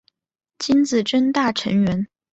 [0.57, 2.07] 金子真大成员。